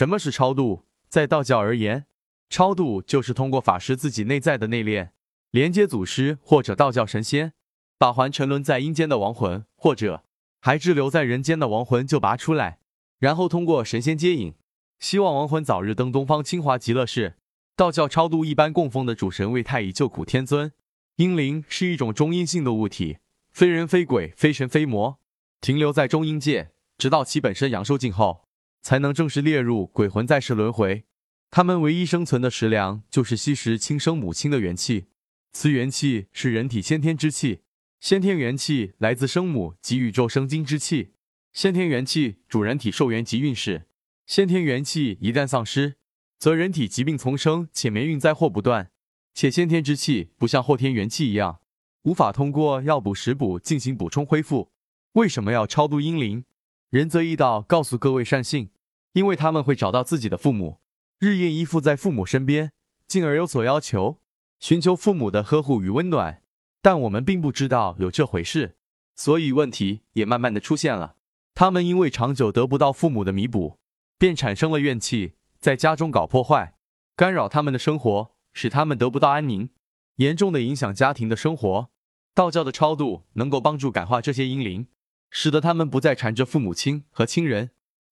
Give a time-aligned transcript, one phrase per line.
[0.00, 0.86] 什么是超度？
[1.10, 2.06] 在道教而言，
[2.48, 5.10] 超度就是通过法师自己内在的内敛，
[5.50, 7.52] 连接祖师或者道教神仙，
[7.98, 10.24] 把还沉沦在阴间的亡魂或者
[10.62, 12.78] 还滞留在人间的亡魂就拔出来，
[13.18, 14.54] 然后通过神仙接引，
[14.98, 17.34] 希望亡魂早日登东方清华极乐世。
[17.76, 20.72] 道教超度一般供奉的主神为太乙救苦天尊。
[21.16, 23.18] 阴灵是一种中阴性的物体，
[23.52, 25.18] 非人非鬼，非神非魔，
[25.60, 28.46] 停留在中阴界，直到其本身阳寿尽后。
[28.82, 31.04] 才能正式列入鬼魂在世轮回。
[31.50, 35.06] 他们唯一生存的食粮就是吸食亲生母亲的元气。
[35.52, 37.62] 此元气是人体先天之气，
[37.98, 41.14] 先天元气来自生母及宇宙生精之气。
[41.52, 43.88] 先天元气主人体寿元及运势。
[44.26, 45.96] 先天元气一旦丧失，
[46.38, 48.92] 则人体疾病丛生，且霉运灾祸不断。
[49.34, 51.60] 且先天之气不像后天元气一样，
[52.02, 54.70] 无法通过药补食补进行补充恢复。
[55.14, 56.44] 为什么要超度阴灵？
[56.90, 58.70] 仁泽义道告诉各位善信，
[59.12, 60.80] 因为他们会找到自己的父母，
[61.18, 62.72] 日夜依附在父母身边，
[63.06, 64.20] 进而有所要求，
[64.58, 66.42] 寻求父母的呵护与温暖。
[66.82, 68.76] 但我们并不知道有这回事，
[69.14, 71.16] 所以问题也慢慢的出现了。
[71.54, 73.78] 他们因为长久得不到父母的弥补，
[74.18, 76.76] 便产生了怨气，在家中搞破坏，
[77.16, 79.68] 干扰他们的生活，使他们得不到安宁，
[80.16, 81.90] 严重的影响家庭的生活。
[82.34, 84.86] 道教的超度能够帮助感化这些阴灵。
[85.32, 87.70] 使得他们不再缠着父母亲和亲人，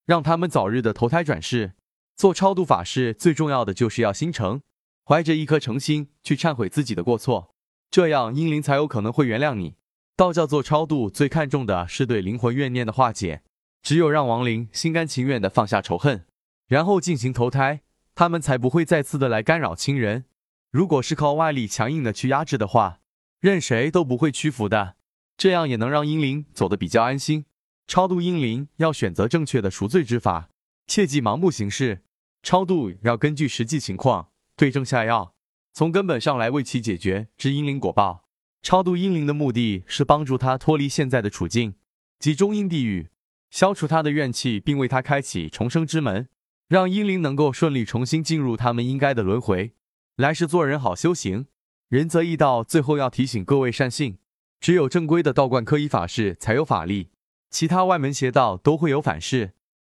[0.08, 1.74] 让他们早日的投胎转世。
[2.16, 4.62] 做超度法事最重要的就是要心诚，
[5.04, 7.50] 怀着一颗诚心去忏悔自己的过错，
[7.90, 9.74] 这样阴灵才有可能会原谅你。
[10.16, 13.42] 道教做超度最看重的是对灵魂怨念的化解，
[13.82, 16.24] 只有让亡灵心甘情愿的放下仇恨，
[16.66, 17.82] 然后进行投胎，
[18.14, 20.24] 他们才不会再次的来干扰亲人。
[20.70, 23.00] 如果是靠外力强硬的去压制的话，
[23.40, 24.94] 任谁都不会屈服的。
[25.36, 27.44] 这样也能让阴灵走得比较安心。
[27.88, 30.50] 超度阴灵要选择正确的赎罪之法，
[30.86, 32.02] 切忌盲目行事。
[32.42, 35.34] 超度要根据实际情况对症下药，
[35.72, 38.28] 从根本上来为其解决之阴灵果报。
[38.60, 41.76] 超度阴灵的目的是帮助他脱离现在的处境，
[42.18, 43.08] 即中阴地狱，
[43.50, 46.28] 消除他的怨气，并为他开启重生之门，
[46.68, 49.72] 让阴灵能够顺利重新进入他们应该的轮回，
[50.16, 51.46] 来世做人好修行。
[51.88, 54.18] 仁则义道最后要提醒各位善信。
[54.60, 57.08] 只有正规的道观科仪法事才有法力，
[57.50, 59.54] 其他外门邪道都会有反噬。